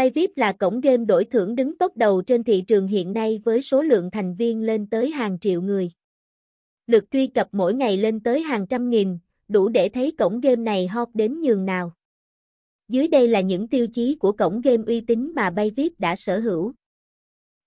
[0.00, 3.62] Bayvip là cổng game đổi thưởng đứng top đầu trên thị trường hiện nay với
[3.62, 5.90] số lượng thành viên lên tới hàng triệu người.
[6.86, 9.18] Lượt truy cập mỗi ngày lên tới hàng trăm nghìn,
[9.48, 11.92] đủ để thấy cổng game này hot đến nhường nào.
[12.88, 16.38] Dưới đây là những tiêu chí của cổng game uy tín mà Bayvip đã sở
[16.38, 16.72] hữu.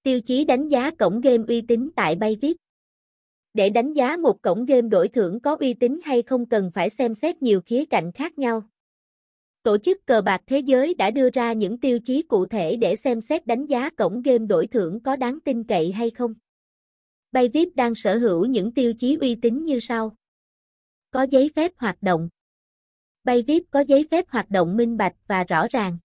[0.04, 2.58] Tiêu chí đánh giá cổng game uy tín tại Bayvip.
[3.54, 6.90] Để đánh giá một cổng game đổi thưởng có uy tín hay không cần phải
[6.90, 8.64] xem xét nhiều khía cạnh khác nhau.
[9.64, 12.96] Tổ chức cờ bạc thế giới đã đưa ra những tiêu chí cụ thể để
[12.96, 16.34] xem xét đánh giá cổng game đổi thưởng có đáng tin cậy hay không.
[17.32, 20.16] Bayvip đang sở hữu những tiêu chí uy tín như sau.
[21.12, 22.30] Có giấy phép hoạt động.
[23.24, 25.98] Bayvip có giấy phép hoạt động minh bạch và rõ ràng.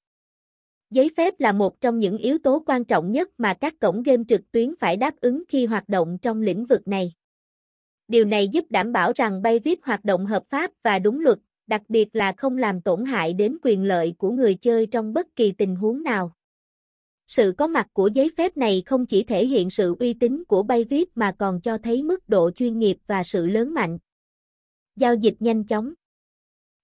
[0.91, 4.23] Giấy phép là một trong những yếu tố quan trọng nhất mà các cổng game
[4.29, 7.13] trực tuyến phải đáp ứng khi hoạt động trong lĩnh vực này.
[8.09, 11.83] Điều này giúp đảm bảo rằng Bayvip hoạt động hợp pháp và đúng luật, đặc
[11.89, 15.53] biệt là không làm tổn hại đến quyền lợi của người chơi trong bất kỳ
[15.53, 16.33] tình huống nào.
[17.27, 20.63] Sự có mặt của giấy phép này không chỉ thể hiện sự uy tín của
[20.63, 23.99] Bayvip mà còn cho thấy mức độ chuyên nghiệp và sự lớn mạnh.
[24.97, 25.95] Giao dịch nhanh chóng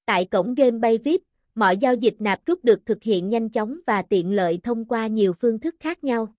[0.07, 1.21] Tại cổng game Bayvip,
[1.55, 5.07] mọi giao dịch nạp rút được thực hiện nhanh chóng và tiện lợi thông qua
[5.07, 6.35] nhiều phương thức khác nhau.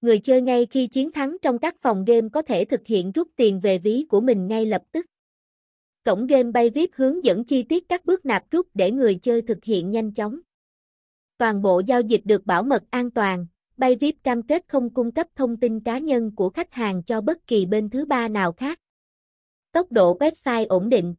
[0.00, 3.28] Người chơi ngay khi chiến thắng trong các phòng game có thể thực hiện rút
[3.36, 5.06] tiền về ví của mình ngay lập tức.
[6.06, 9.64] Cổng game Bayvip hướng dẫn chi tiết các bước nạp rút để người chơi thực
[9.64, 10.40] hiện nhanh chóng.
[11.38, 15.26] Toàn bộ giao dịch được bảo mật an toàn, Bayvip cam kết không cung cấp
[15.34, 18.80] thông tin cá nhân của khách hàng cho bất kỳ bên thứ ba nào khác.
[19.72, 21.14] Tốc độ website ổn định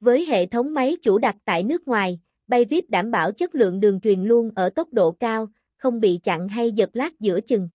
[0.00, 4.00] Với hệ thống máy chủ đặt tại nước ngoài, Bayvip đảm bảo chất lượng đường
[4.00, 7.68] truyền luôn ở tốc độ cao, không bị chặn hay giật lát giữa chừng.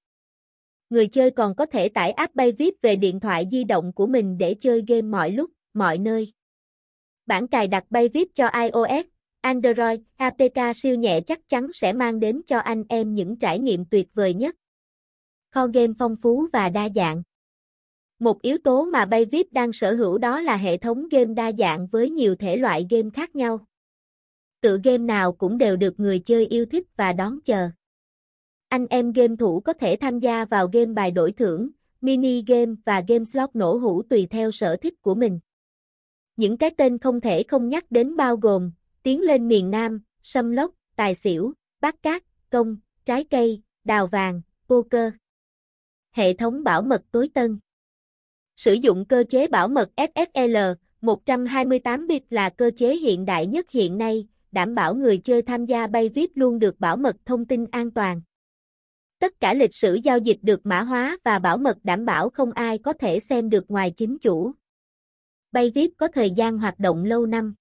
[0.89, 4.37] Người chơi còn có thể tải app Bayvip về điện thoại di động của mình
[4.37, 6.33] để chơi game mọi lúc, mọi nơi.
[7.25, 9.05] Bản cài đặt Bayvip cho iOS,
[9.41, 13.85] Android, APK siêu nhẹ chắc chắn sẽ mang đến cho anh em những trải nghiệm
[13.85, 14.55] tuyệt vời nhất.
[15.51, 17.23] Kho game phong phú và đa dạng.
[18.19, 21.87] Một yếu tố mà Bayvip đang sở hữu đó là hệ thống game đa dạng
[21.87, 23.65] với nhiều thể loại game khác nhau.
[24.61, 27.69] Tựa game nào cũng đều được người chơi yêu thích và đón chờ.
[28.69, 31.69] Anh em game thủ có thể tham gia vào game bài đổi thưởng,
[32.01, 35.39] mini game và game slot nổ hũ tùy theo sở thích của mình.
[36.39, 38.71] Những cái tên không thể không nhắc đến bao gồm
[39.03, 44.41] Tiến lên miền Nam, Sâm Lốc, Tài xỉu, Bát Cát, Công, Trái cây, Đào vàng,
[44.69, 45.13] Poker.
[46.11, 47.59] Hệ thống bảo mật tối tân
[48.55, 50.57] Sử dụng cơ chế bảo mật SSL
[51.01, 55.65] 128 bit là cơ chế hiện đại nhất hiện nay, đảm bảo người chơi tham
[55.65, 58.21] gia bay VIP luôn được bảo mật thông tin an toàn.
[59.19, 62.51] Tất cả lịch sử giao dịch được mã hóa và bảo mật đảm bảo không
[62.51, 64.53] ai có thể xem được ngoài chính chủ.
[65.51, 67.55] Bay VIP có thời gian hoạt động lâu năm.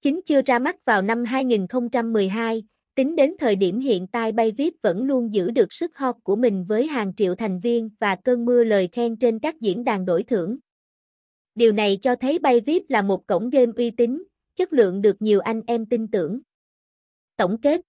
[0.00, 4.74] Chính chưa ra mắt vào năm 2012, tính đến thời điểm hiện tại Bay VIP
[4.82, 8.44] vẫn luôn giữ được sức hot của mình với hàng triệu thành viên và cơn
[8.44, 10.58] mưa lời khen trên các diễn đàn đổi thưởng.
[11.54, 14.22] Điều này cho thấy Bay VIP là một cổng game uy tín,
[14.54, 16.40] chất lượng được nhiều anh em tin tưởng.
[17.36, 17.80] Tổng kết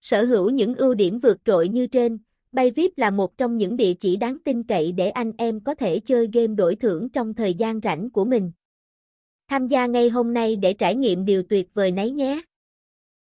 [0.00, 2.18] Sở hữu những ưu điểm vượt trội như trên,
[2.54, 5.74] Bay VIP là một trong những địa chỉ đáng tin cậy để anh em có
[5.74, 8.52] thể chơi game đổi thưởng trong thời gian rảnh của mình.
[9.48, 12.42] Tham gia ngay hôm nay để trải nghiệm điều tuyệt vời nấy nhé!